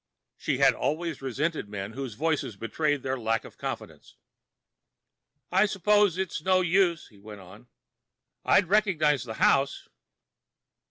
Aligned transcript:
She 0.35 0.57
had 0.57 0.73
always 0.73 1.21
resented 1.21 1.69
men 1.69 1.93
whose 1.93 2.15
voices 2.15 2.55
betrayed 2.55 3.03
their 3.03 3.19
lack 3.19 3.45
of 3.45 3.59
confidence. 3.59 4.15
"I 5.51 5.67
suppose 5.67 6.17
it's 6.17 6.41
no 6.41 6.61
use," 6.61 7.09
he 7.09 7.19
went 7.19 7.41
on. 7.41 7.67
"I'd 8.43 8.65
recognize 8.67 9.25
the 9.25 9.35
house." 9.35 9.87